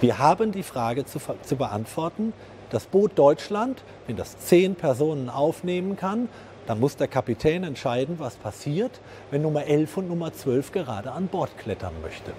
Wir 0.01 0.17
haben 0.17 0.51
die 0.51 0.63
Frage 0.63 1.05
zu, 1.05 1.19
zu 1.43 1.55
beantworten, 1.55 2.33
das 2.69 2.85
Boot 2.85 3.11
Deutschland, 3.15 3.83
wenn 4.07 4.15
das 4.15 4.37
zehn 4.39 4.75
Personen 4.75 5.29
aufnehmen 5.29 5.95
kann, 5.95 6.29
dann 6.67 6.79
muss 6.79 6.95
der 6.95 7.07
Kapitän 7.07 7.63
entscheiden, 7.63 8.15
was 8.19 8.35
passiert, 8.35 8.91
wenn 9.31 9.41
Nummer 9.41 9.65
11 9.65 9.97
und 9.97 10.07
Nummer 10.07 10.31
12 10.31 10.71
gerade 10.71 11.11
an 11.11 11.27
Bord 11.27 11.57
klettern 11.57 11.93
möchte. 12.03 12.31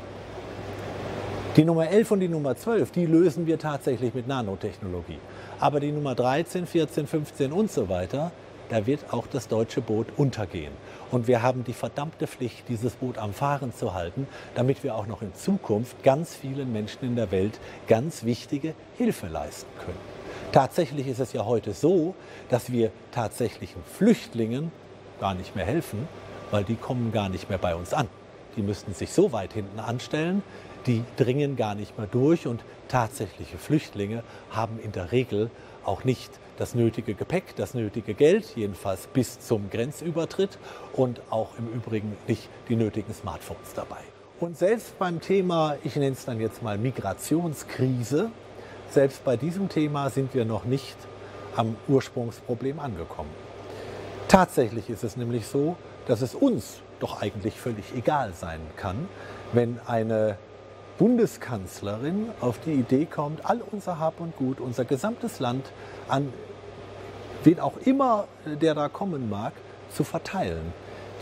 Die 1.57 1.65
Nummer 1.65 1.89
11 1.89 2.13
und 2.13 2.21
die 2.21 2.29
Nummer 2.29 2.55
12, 2.55 2.93
die 2.93 3.07
lösen 3.07 3.49
wir 3.49 3.59
tatsächlich 3.59 4.15
mit 4.15 4.29
Nanotechnologie. 4.29 5.19
Aber 5.59 5.81
die 5.81 5.91
Nummer 5.91 6.15
13, 6.15 6.65
14, 6.65 7.09
15 7.09 7.51
und 7.51 7.73
so 7.73 7.89
weiter, 7.89 8.31
da 8.71 8.87
wird 8.87 9.13
auch 9.13 9.27
das 9.27 9.49
deutsche 9.49 9.81
Boot 9.81 10.07
untergehen. 10.17 10.73
Und 11.11 11.27
wir 11.27 11.43
haben 11.43 11.65
die 11.65 11.73
verdammte 11.73 12.27
Pflicht, 12.27 12.69
dieses 12.69 12.95
Boot 12.95 13.19
am 13.19 13.35
Fahren 13.35 13.75
zu 13.75 13.95
halten, 13.95 14.27
damit 14.55 14.83
wir 14.83 14.95
auch 14.95 15.07
noch 15.07 15.23
in 15.23 15.35
Zukunft 15.35 16.03
ganz 16.03 16.35
vielen 16.35 16.73
Menschen 16.73 17.05
in 17.05 17.17
der 17.17 17.31
Welt 17.31 17.61
ganz 17.89 18.25
wichtige 18.25 18.75
Hilfe 18.97 19.27
leisten 19.27 19.69
können. 19.85 19.99
Tatsächlich 20.53 21.07
ist 21.07 21.21
es 21.21 21.33
ja 21.33 21.45
heute 21.45 21.73
so, 21.73 22.15
dass 22.49 22.73
wir 22.73 22.91
tatsächlichen 23.13 23.83
Flüchtlingen 23.85 24.73
gar 25.21 25.35
nicht 25.35 25.55
mehr 25.55 25.67
helfen, 25.67 26.09
weil 26.51 26.65
die 26.65 26.77
kommen 26.77 27.13
gar 27.13 27.29
nicht 27.29 27.49
mehr 27.49 27.59
bei 27.59 27.75
uns 27.75 27.93
an. 27.93 28.09
Die 28.57 28.63
müssten 28.63 28.95
sich 28.95 29.13
so 29.13 29.33
weit 29.33 29.53
hinten 29.53 29.79
anstellen, 29.79 30.43
die 30.87 31.05
dringen 31.17 31.57
gar 31.57 31.75
nicht 31.75 31.99
mehr 31.99 32.09
durch 32.09 32.47
und 32.47 32.65
tatsächliche 32.89 33.59
Flüchtlinge 33.59 34.25
haben 34.51 34.81
in 34.81 34.93
der 34.93 35.13
Regel 35.13 35.51
auch 35.85 36.05
nicht 36.05 36.31
das 36.61 36.75
nötige 36.75 37.15
Gepäck, 37.15 37.57
das 37.57 37.73
nötige 37.73 38.13
Geld, 38.13 38.55
jedenfalls 38.55 39.07
bis 39.07 39.41
zum 39.41 39.71
Grenzübertritt 39.71 40.59
und 40.93 41.23
auch 41.31 41.57
im 41.57 41.67
Übrigen 41.69 42.19
nicht 42.29 42.51
die 42.69 42.77
nötigen 42.77 43.15
Smartphones 43.15 43.73
dabei. 43.75 43.97
Und 44.41 44.59
selbst 44.59 44.99
beim 44.99 45.23
Thema, 45.23 45.77
ich 45.85 45.97
nenne 45.97 46.13
es 46.13 46.27
dann 46.27 46.39
jetzt 46.39 46.63
mal 46.63 46.77
Migrationskrise, 46.77 48.31
selbst 48.91 49.25
bei 49.25 49.39
diesem 49.39 49.71
Thema 49.71 50.11
sind 50.11 50.35
wir 50.35 50.45
noch 50.45 50.67
nicht 50.67 50.97
am 51.57 51.77
Ursprungsproblem 51.89 52.79
angekommen. 52.79 53.31
Tatsächlich 54.29 54.91
ist 54.91 55.03
es 55.03 55.17
nämlich 55.17 55.47
so, 55.47 55.77
dass 56.07 56.21
es 56.21 56.35
uns 56.35 56.81
doch 56.99 57.23
eigentlich 57.23 57.59
völlig 57.59 57.87
egal 57.97 58.35
sein 58.35 58.61
kann, 58.77 59.09
wenn 59.55 59.81
eine 59.87 60.37
Bundeskanzlerin 61.01 62.29
auf 62.43 62.59
die 62.59 62.73
Idee 62.73 63.07
kommt, 63.07 63.47
all 63.47 63.63
unser 63.73 63.99
Hab 63.99 64.21
und 64.21 64.37
Gut, 64.37 64.61
unser 64.61 64.85
gesamtes 64.85 65.41
Land 65.41 65.65
an 66.09 66.31
wen 67.43 67.59
auch 67.59 67.79
immer 67.85 68.27
äh, 68.45 68.55
der 68.57 68.75
da 68.75 68.91
kommen 68.91 69.31
mag, 69.31 69.55
zu 69.91 70.05
verteilen. 70.05 70.75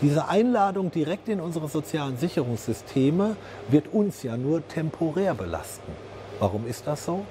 Diese 0.03 0.27
Einladung 0.27 0.91
direkt 0.91 1.29
in 1.29 1.41
unsere 1.41 1.69
sozialen 1.69 2.19
Sicherungssysteme 2.19 3.37
wird 3.69 3.93
uns 3.93 4.25
ja 4.25 4.37
nur 4.37 4.67
temporär 4.67 5.35
belasten. 5.35 5.93
Warum 6.41 6.67
ist 6.67 6.89
das 6.89 7.05
so? 7.05 7.25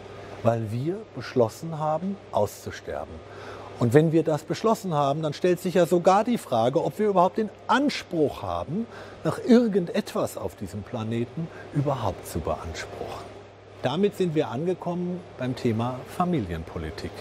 Weil 0.44 0.72
wir 0.72 1.00
beschlossen 1.16 1.80
haben, 1.80 2.16
auszusterben. 2.32 3.14
Und 3.80 3.94
wenn 3.94 4.12
wir 4.12 4.24
das 4.24 4.44
beschlossen 4.44 4.94
haben, 4.94 5.22
dann 5.22 5.34
stellt 5.34 5.60
sich 5.60 5.76
ja 5.76 5.86
sogar 5.86 6.24
die 6.24 6.40
Frage, 6.40 6.84
ob 6.84 6.98
wir 6.98 7.10
überhaupt 7.10 7.38
den 7.38 7.50
Anspruch 7.68 8.42
haben, 8.42 8.88
nach 9.24 9.40
irgendetwas 9.46 10.38
auf 10.38 10.56
diesem 10.56 10.82
Planeten 10.82 11.48
überhaupt 11.76 12.28
zu 12.28 12.40
beanspruchen. 12.40 13.28
Damit 13.84 14.18
sind 14.18 14.34
wir 14.34 14.50
angekommen 14.50 15.20
beim 15.38 15.56
Thema 15.56 16.00
Familienpolitik. 16.18 17.12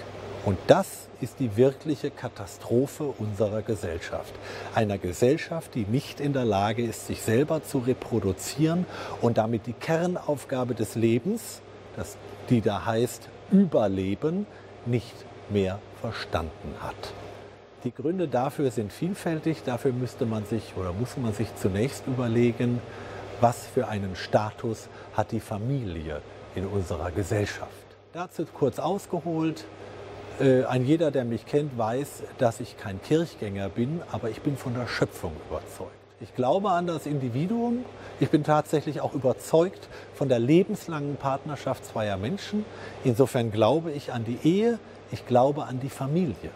Und 0.46 0.56
das 0.66 1.08
ist 1.20 1.40
die 1.40 1.56
wirkliche 1.56 2.10
Katastrophe 2.10 3.12
unserer 3.18 3.62
Gesellschaft. 3.62 4.32
Einer 4.74 4.96
Gesellschaft, 4.96 5.74
die 5.74 5.84
nicht 5.84 6.20
in 6.20 6.32
der 6.32 6.44
Lage 6.44 6.82
ist, 6.84 7.06
sich 7.06 7.20
selber 7.20 7.62
zu 7.62 7.78
reproduzieren 7.78 8.86
und 9.20 9.38
damit 9.38 9.66
die 9.66 9.72
Kernaufgabe 9.74 10.74
des 10.74 10.94
Lebens, 10.94 11.60
das, 11.96 12.16
die 12.48 12.60
da 12.60 12.86
heißt 12.86 13.28
Überleben, 13.50 14.46
nicht 14.86 15.14
mehr 15.50 15.78
verstanden 16.00 16.74
hat. 16.80 17.12
Die 17.84 17.94
Gründe 17.94 18.26
dafür 18.26 18.70
sind 18.70 18.92
vielfältig. 18.92 19.62
Dafür 19.64 19.92
müsste 19.92 20.26
man 20.26 20.44
sich 20.44 20.74
oder 20.76 20.92
muss 20.92 21.16
man 21.16 21.32
sich 21.32 21.54
zunächst 21.56 22.06
überlegen, 22.06 22.80
was 23.40 23.66
für 23.66 23.88
einen 23.88 24.16
Status 24.16 24.88
hat 25.14 25.32
die 25.32 25.40
Familie 25.40 26.20
in 26.54 26.66
unserer 26.66 27.10
Gesellschaft. 27.10 27.70
Dazu 28.12 28.44
kurz 28.52 28.78
ausgeholt. 28.78 29.66
Äh, 30.40 30.64
ein 30.64 30.84
jeder, 30.84 31.10
der 31.10 31.24
mich 31.24 31.46
kennt, 31.46 31.78
weiß, 31.78 32.22
dass 32.38 32.60
ich 32.60 32.76
kein 32.76 33.00
Kirchgänger 33.02 33.68
bin, 33.68 34.02
aber 34.10 34.30
ich 34.30 34.40
bin 34.40 34.56
von 34.56 34.74
der 34.74 34.86
Schöpfung 34.86 35.32
überzeugt. 35.48 35.92
Ich 36.20 36.34
glaube 36.34 36.70
an 36.70 36.86
das 36.86 37.06
Individuum. 37.06 37.84
Ich 38.20 38.30
bin 38.30 38.42
tatsächlich 38.42 39.02
auch 39.02 39.12
überzeugt 39.12 39.88
von 40.14 40.30
der 40.30 40.38
lebenslangen 40.38 41.16
Partnerschaft 41.16 41.84
zweier 41.84 42.16
Menschen. 42.16 42.64
Insofern 43.04 43.52
glaube 43.52 43.92
ich 43.92 44.12
an 44.12 44.24
die 44.24 44.38
Ehe, 44.42 44.78
ich 45.12 45.26
glaube 45.26 45.64
an 45.64 45.80
die 45.80 45.88
Familie. 45.88 46.50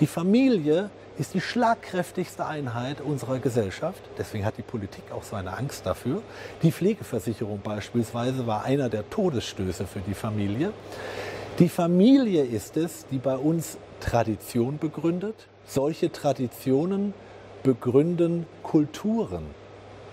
Die 0.00 0.06
Familie 0.06 0.90
ist 1.18 1.34
die 1.34 1.40
schlagkräftigste 1.40 2.46
Einheit 2.46 3.00
unserer 3.00 3.38
Gesellschaft. 3.38 4.02
Deswegen 4.18 4.44
hat 4.44 4.58
die 4.58 4.62
Politik 4.62 5.04
auch 5.12 5.22
so 5.22 5.36
eine 5.36 5.56
Angst 5.56 5.86
dafür. 5.86 6.22
Die 6.62 6.72
Pflegeversicherung 6.72 7.60
beispielsweise 7.60 8.46
war 8.46 8.64
einer 8.64 8.88
der 8.88 9.08
Todesstöße 9.08 9.86
für 9.86 10.00
die 10.00 10.14
Familie. 10.14 10.72
Die 11.58 11.70
Familie 11.70 12.44
ist 12.44 12.76
es, 12.76 13.06
die 13.10 13.18
bei 13.18 13.36
uns 13.36 13.78
Tradition 14.00 14.78
begründet. 14.78 15.46
Solche 15.66 16.12
Traditionen 16.12 17.14
begründen 17.62 18.46
Kulturen, 18.62 19.46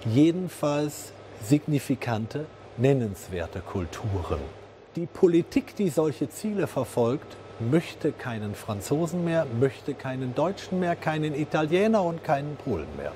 jedenfalls 0.06 1.12
signifikante, 1.44 2.46
nennenswerte 2.78 3.60
Kulturen. 3.60 4.40
Die 4.96 5.06
Politik, 5.06 5.76
die 5.76 5.90
solche 5.90 6.30
Ziele 6.30 6.68
verfolgt, 6.68 7.36
möchte 7.72 8.12
keinen 8.12 8.56
Franzosen 8.56 9.24
mehr, 9.24 9.46
möchte 9.60 9.94
keinen 9.94 10.36
Deutschen 10.36 10.80
mehr, 10.80 10.96
keinen 10.96 11.36
Italiener 11.36 12.04
und 12.04 12.24
keinen 12.24 12.56
Polen 12.58 12.88
mehr. 12.98 13.12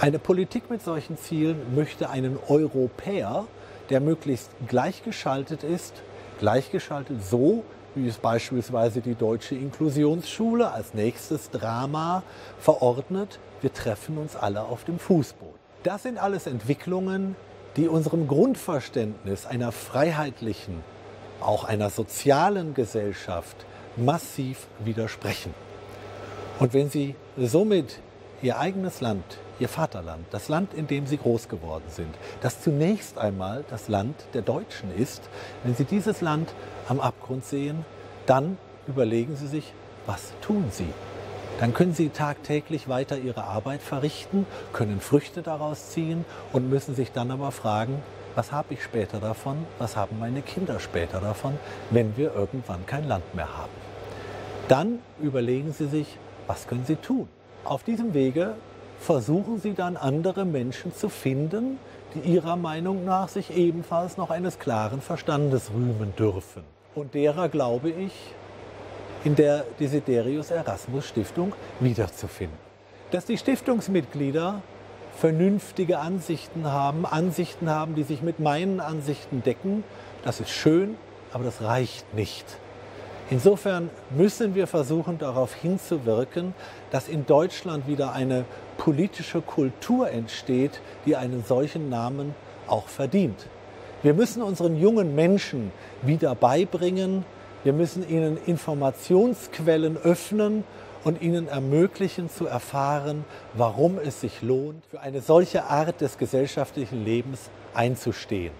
Eine 0.00 0.18
Politik 0.18 0.70
mit 0.70 0.82
solchen 0.82 1.16
Zielen 1.16 1.74
möchte 1.74 2.10
einen 2.10 2.38
Europäer, 2.48 3.46
der 3.90 4.00
möglichst 4.00 4.50
gleichgeschaltet 4.66 5.62
ist, 5.62 6.02
gleichgeschaltet 6.38 7.24
so, 7.24 7.64
wie 7.94 8.08
es 8.08 8.18
beispielsweise 8.18 9.00
die 9.00 9.14
deutsche 9.14 9.54
Inklusionsschule 9.54 10.70
als 10.70 10.94
nächstes 10.94 11.50
Drama 11.50 12.22
verordnet, 12.58 13.38
wir 13.60 13.72
treffen 13.72 14.18
uns 14.18 14.36
alle 14.36 14.62
auf 14.62 14.84
dem 14.84 14.98
Fußboden. 14.98 15.54
Das 15.84 16.02
sind 16.02 16.18
alles 16.18 16.46
Entwicklungen, 16.46 17.36
die 17.76 17.88
unserem 17.88 18.28
Grundverständnis 18.28 19.46
einer 19.46 19.72
freiheitlichen, 19.72 20.82
auch 21.40 21.64
einer 21.64 21.90
sozialen 21.90 22.74
Gesellschaft 22.74 23.56
massiv 23.96 24.66
widersprechen. 24.80 25.54
Und 26.58 26.72
wenn 26.74 26.90
Sie 26.90 27.14
somit 27.36 28.00
Ihr 28.42 28.58
eigenes 28.58 29.00
Land, 29.00 29.24
Ihr 29.58 29.68
Vaterland, 29.68 30.26
das 30.30 30.48
Land, 30.48 30.74
in 30.74 30.86
dem 30.86 31.06
Sie 31.06 31.16
groß 31.16 31.48
geworden 31.48 31.84
sind, 31.88 32.14
das 32.40 32.60
zunächst 32.60 33.18
einmal 33.18 33.64
das 33.70 33.88
Land 33.88 34.14
der 34.34 34.42
Deutschen 34.42 34.94
ist, 34.96 35.22
wenn 35.62 35.74
Sie 35.74 35.84
dieses 35.84 36.20
Land 36.20 36.52
am 36.88 37.00
Abgrund 37.00 37.44
sehen, 37.44 37.84
dann 38.26 38.58
überlegen 38.86 39.36
Sie 39.36 39.46
sich, 39.46 39.72
was 40.06 40.32
tun 40.40 40.66
Sie? 40.70 40.88
Dann 41.60 41.72
können 41.72 41.94
Sie 41.94 42.08
tagtäglich 42.08 42.88
weiter 42.88 43.16
Ihre 43.16 43.44
Arbeit 43.44 43.80
verrichten, 43.80 44.46
können 44.72 45.00
Früchte 45.00 45.42
daraus 45.42 45.90
ziehen 45.90 46.24
und 46.52 46.68
müssen 46.68 46.94
sich 46.94 47.12
dann 47.12 47.30
aber 47.30 47.52
fragen, 47.52 48.02
was 48.34 48.52
habe 48.52 48.74
ich 48.74 48.82
später 48.82 49.18
davon, 49.18 49.66
was 49.78 49.96
haben 49.96 50.18
meine 50.18 50.42
Kinder 50.42 50.80
später 50.80 51.20
davon, 51.20 51.58
wenn 51.90 52.16
wir 52.16 52.34
irgendwann 52.34 52.86
kein 52.86 53.06
Land 53.08 53.34
mehr 53.34 53.56
haben. 53.56 53.72
Dann 54.68 54.98
überlegen 55.20 55.72
Sie 55.72 55.86
sich, 55.86 56.18
was 56.46 56.66
können 56.66 56.84
Sie 56.86 56.96
tun. 56.96 57.28
Auf 57.64 57.82
diesem 57.82 58.14
Wege 58.14 58.54
versuchen 58.98 59.60
Sie 59.60 59.74
dann 59.74 59.96
andere 59.96 60.44
Menschen 60.44 60.94
zu 60.94 61.08
finden, 61.08 61.78
die 62.14 62.20
Ihrer 62.20 62.56
Meinung 62.56 63.04
nach 63.04 63.28
sich 63.28 63.56
ebenfalls 63.56 64.16
noch 64.16 64.30
eines 64.30 64.58
klaren 64.58 65.00
Verstandes 65.00 65.70
rühmen 65.70 66.14
dürfen. 66.16 66.62
Und 66.94 67.14
derer 67.14 67.48
glaube 67.48 67.90
ich 67.90 68.12
in 69.24 69.34
der 69.34 69.64
Desiderius 69.80 70.50
Erasmus 70.50 71.06
Stiftung 71.08 71.52
wiederzufinden. 71.80 72.58
Dass 73.10 73.24
die 73.24 73.38
Stiftungsmitglieder 73.38 74.62
vernünftige 75.16 75.98
Ansichten 75.98 76.64
haben, 76.66 77.06
Ansichten 77.06 77.70
haben, 77.70 77.94
die 77.94 78.02
sich 78.02 78.22
mit 78.22 78.40
meinen 78.40 78.80
Ansichten 78.80 79.42
decken. 79.42 79.84
Das 80.24 80.40
ist 80.40 80.50
schön, 80.50 80.96
aber 81.32 81.44
das 81.44 81.62
reicht 81.62 82.14
nicht. 82.14 82.44
Insofern 83.30 83.88
müssen 84.10 84.54
wir 84.54 84.66
versuchen, 84.66 85.18
darauf 85.18 85.54
hinzuwirken, 85.54 86.54
dass 86.90 87.08
in 87.08 87.24
Deutschland 87.24 87.86
wieder 87.86 88.12
eine 88.12 88.44
politische 88.76 89.40
Kultur 89.40 90.10
entsteht, 90.10 90.80
die 91.06 91.16
einen 91.16 91.42
solchen 91.42 91.88
Namen 91.88 92.34
auch 92.66 92.88
verdient. 92.88 93.46
Wir 94.02 94.12
müssen 94.12 94.42
unseren 94.42 94.76
jungen 94.76 95.14
Menschen 95.14 95.72
wieder 96.02 96.34
beibringen, 96.34 97.24
wir 97.62 97.72
müssen 97.72 98.06
ihnen 98.06 98.36
Informationsquellen 98.44 99.96
öffnen 99.96 100.64
und 101.04 101.22
ihnen 101.22 101.48
ermöglichen 101.48 102.28
zu 102.28 102.46
erfahren, 102.46 103.24
warum 103.52 103.98
es 103.98 104.20
sich 104.20 104.42
lohnt, 104.42 104.84
für 104.86 105.00
eine 105.00 105.20
solche 105.20 105.64
Art 105.64 106.00
des 106.00 106.18
gesellschaftlichen 106.18 107.04
Lebens 107.04 107.50
einzustehen. 107.74 108.52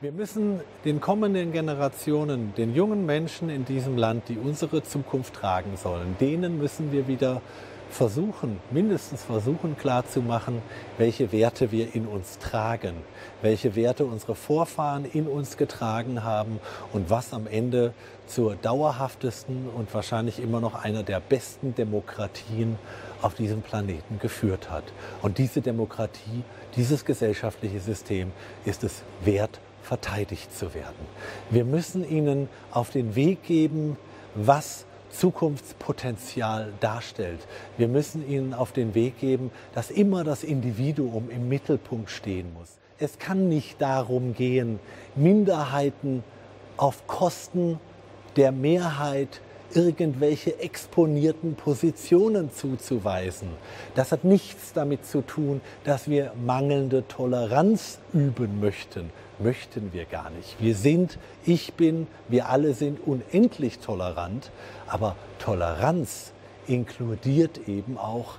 Wir 0.00 0.12
müssen 0.12 0.60
den 0.84 1.00
kommenden 1.00 1.52
Generationen, 1.52 2.52
den 2.56 2.74
jungen 2.74 3.06
Menschen 3.06 3.48
in 3.48 3.64
diesem 3.64 3.96
Land, 3.96 4.28
die 4.28 4.36
unsere 4.36 4.82
Zukunft 4.82 5.34
tragen 5.34 5.76
sollen, 5.76 6.16
denen 6.20 6.58
müssen 6.58 6.92
wir 6.92 7.08
wieder 7.08 7.40
versuchen, 7.90 8.60
mindestens 8.70 9.22
versuchen 9.22 9.76
klarzumachen, 9.76 10.62
welche 10.98 11.32
Werte 11.32 11.70
wir 11.70 11.94
in 11.94 12.06
uns 12.06 12.38
tragen, 12.38 12.94
welche 13.42 13.76
Werte 13.76 14.04
unsere 14.04 14.34
Vorfahren 14.34 15.04
in 15.04 15.26
uns 15.26 15.56
getragen 15.56 16.24
haben 16.24 16.60
und 16.92 17.10
was 17.10 17.32
am 17.32 17.46
Ende 17.46 17.94
zur 18.26 18.56
dauerhaftesten 18.56 19.68
und 19.74 19.92
wahrscheinlich 19.94 20.40
immer 20.40 20.60
noch 20.60 20.82
einer 20.82 21.02
der 21.02 21.20
besten 21.20 21.74
Demokratien 21.74 22.78
auf 23.22 23.34
diesem 23.34 23.62
Planeten 23.62 24.18
geführt 24.18 24.70
hat. 24.70 24.84
Und 25.22 25.38
diese 25.38 25.60
Demokratie, 25.60 26.42
dieses 26.76 27.04
gesellschaftliche 27.04 27.80
System 27.80 28.32
ist 28.64 28.84
es 28.84 29.02
wert, 29.22 29.60
verteidigt 29.82 30.56
zu 30.56 30.74
werden. 30.74 31.06
Wir 31.50 31.64
müssen 31.64 32.08
ihnen 32.08 32.48
auf 32.70 32.90
den 32.90 33.14
Weg 33.14 33.42
geben, 33.42 33.96
was 34.34 34.86
Zukunftspotenzial 35.14 36.72
darstellt. 36.80 37.40
Wir 37.76 37.88
müssen 37.88 38.28
ihnen 38.28 38.54
auf 38.54 38.72
den 38.72 38.94
Weg 38.94 39.18
geben, 39.18 39.50
dass 39.74 39.90
immer 39.90 40.24
das 40.24 40.44
Individuum 40.44 41.30
im 41.30 41.48
Mittelpunkt 41.48 42.10
stehen 42.10 42.52
muss. 42.52 42.78
Es 42.98 43.18
kann 43.18 43.48
nicht 43.48 43.80
darum 43.80 44.34
gehen, 44.34 44.78
Minderheiten 45.16 46.22
auf 46.76 47.06
Kosten 47.06 47.78
der 48.36 48.52
Mehrheit 48.52 49.40
irgendwelche 49.74 50.60
exponierten 50.60 51.54
Positionen 51.54 52.52
zuzuweisen. 52.52 53.48
Das 53.94 54.12
hat 54.12 54.24
nichts 54.24 54.72
damit 54.72 55.06
zu 55.06 55.22
tun, 55.22 55.60
dass 55.84 56.08
wir 56.08 56.32
mangelnde 56.44 57.06
Toleranz 57.08 57.98
üben 58.12 58.60
möchten. 58.60 59.10
Möchten 59.38 59.92
wir 59.92 60.04
gar 60.04 60.30
nicht. 60.30 60.56
Wir 60.60 60.74
sind, 60.74 61.18
ich 61.44 61.74
bin, 61.74 62.06
wir 62.28 62.48
alle 62.48 62.74
sind 62.74 63.00
unendlich 63.04 63.80
tolerant, 63.80 64.50
aber 64.86 65.16
Toleranz 65.38 66.32
inkludiert 66.66 67.68
eben 67.68 67.98
auch 67.98 68.34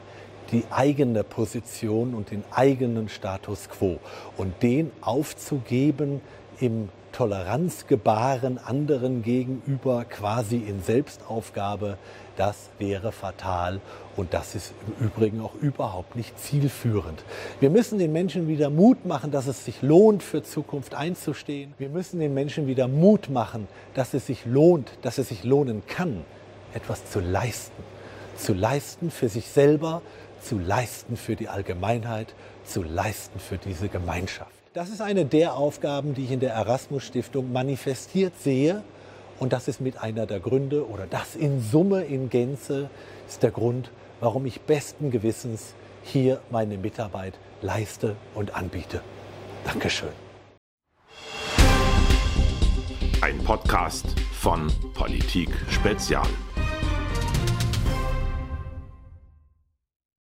die 0.51 0.63
eigene 0.69 1.23
Position 1.23 2.13
und 2.13 2.31
den 2.31 2.43
eigenen 2.51 3.09
Status 3.09 3.69
quo. 3.69 3.99
Und 4.37 4.61
den 4.63 4.91
aufzugeben 5.01 6.21
im 6.59 6.89
Toleranzgebaren 7.11 8.57
anderen 8.57 9.23
gegenüber 9.23 10.05
quasi 10.05 10.57
in 10.57 10.81
Selbstaufgabe, 10.83 11.97
das 12.35 12.69
wäre 12.77 13.11
fatal 13.11 13.79
und 14.17 14.33
das 14.33 14.55
ist 14.55 14.73
im 14.87 15.07
Übrigen 15.07 15.41
auch 15.41 15.53
überhaupt 15.55 16.15
nicht 16.15 16.39
zielführend. 16.39 17.23
Wir 17.59 17.69
müssen 17.69 17.99
den 17.99 18.13
Menschen 18.13 18.47
wieder 18.47 18.69
Mut 18.69 19.05
machen, 19.05 19.31
dass 19.31 19.47
es 19.47 19.65
sich 19.65 19.81
lohnt, 19.81 20.23
für 20.23 20.43
Zukunft 20.43 20.95
einzustehen. 20.95 21.73
Wir 21.77 21.89
müssen 21.89 22.19
den 22.19 22.33
Menschen 22.33 22.67
wieder 22.67 22.87
Mut 22.87 23.29
machen, 23.29 23.67
dass 23.93 24.13
es 24.13 24.27
sich 24.27 24.45
lohnt, 24.45 24.91
dass 25.01 25.17
es 25.17 25.29
sich 25.29 25.43
lohnen 25.43 25.83
kann, 25.87 26.23
etwas 26.73 27.09
zu 27.11 27.19
leisten. 27.19 27.83
Zu 28.37 28.53
leisten 28.53 29.11
für 29.11 29.29
sich 29.29 29.47
selber, 29.47 30.01
zu 30.41 30.59
leisten 30.59 31.17
für 31.17 31.35
die 31.35 31.47
Allgemeinheit, 31.47 32.33
zu 32.65 32.83
leisten 32.83 33.39
für 33.39 33.57
diese 33.57 33.89
Gemeinschaft. 33.89 34.51
Das 34.73 34.89
ist 34.89 35.01
eine 35.01 35.25
der 35.25 35.55
Aufgaben, 35.55 36.13
die 36.13 36.25
ich 36.25 36.31
in 36.31 36.41
der 36.41 36.53
Erasmus 36.53 37.03
Stiftung 37.03 37.53
manifestiert 37.53 38.33
sehe. 38.41 38.83
Und 39.39 39.53
das 39.53 39.67
ist 39.67 39.81
mit 39.81 40.01
einer 40.01 40.25
der 40.25 40.39
Gründe 40.39 40.87
oder 40.87 41.07
das 41.09 41.35
in 41.35 41.61
Summe, 41.61 42.03
in 42.03 42.29
Gänze 42.29 42.89
ist 43.27 43.43
der 43.43 43.51
Grund, 43.51 43.89
warum 44.19 44.45
ich 44.45 44.61
besten 44.61 45.11
Gewissens 45.11 45.73
hier 46.03 46.41
meine 46.51 46.77
Mitarbeit 46.77 47.37
leiste 47.61 48.15
und 48.35 48.55
anbiete. 48.55 49.01
Dankeschön. 49.63 50.09
Ein 53.21 53.39
Podcast 53.43 54.13
von 54.33 54.71
Politik 54.93 55.49
Spezial. 55.69 56.27